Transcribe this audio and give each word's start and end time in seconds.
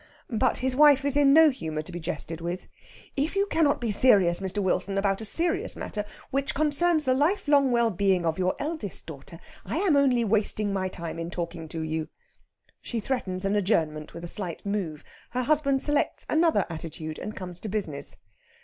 But 0.31 0.57
his 0.57 0.75
wife 0.75 1.05
is 1.05 1.15
in 1.15 1.31
no 1.31 1.51
humour 1.51 1.83
to 1.83 1.91
be 1.91 1.99
jested 1.99 2.41
with. 2.41 2.65
"If 3.15 3.35
you 3.35 3.45
cannot 3.45 3.79
be 3.79 3.91
serious, 3.91 4.39
Mr. 4.39 4.57
Wilson, 4.57 4.97
about 4.97 5.21
a 5.21 5.25
serious 5.25 5.75
matter, 5.75 6.05
which 6.31 6.55
concerns 6.55 7.05
the 7.05 7.13
lifelong 7.13 7.69
well 7.71 7.91
being 7.91 8.25
of 8.25 8.39
your 8.39 8.55
eldest 8.57 9.05
daughter, 9.05 9.37
I 9.63 9.77
am 9.77 9.95
only 9.95 10.25
wasting 10.25 10.73
my 10.73 10.87
time 10.87 11.19
in 11.19 11.29
talking 11.29 11.67
to 11.67 11.81
you." 11.83 12.09
She 12.81 12.99
threatens 12.99 13.45
an 13.45 13.55
adjournment 13.55 14.15
with 14.15 14.23
a 14.23 14.27
slight 14.27 14.65
move. 14.65 15.03
Her 15.29 15.43
husband 15.43 15.83
selects 15.83 16.25
another 16.27 16.65
attitude, 16.67 17.19
and 17.19 17.35
comes 17.35 17.59
to 17.59 17.69
business. 17.69 18.17